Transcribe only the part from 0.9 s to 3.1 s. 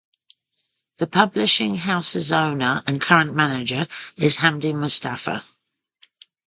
The publishing house's owner and